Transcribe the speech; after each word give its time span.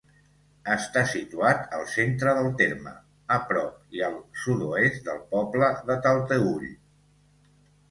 Està 0.75 1.01
situat 1.09 1.75
al 1.79 1.83
centre 1.95 2.33
del 2.39 2.49
terme, 2.63 2.95
a 3.37 3.39
prop 3.51 3.95
i 3.99 4.03
al 4.09 4.17
sud-oest 4.47 5.05
del 5.11 5.23
poble 5.37 5.73
de 5.93 6.01
Talteüll. 6.09 6.69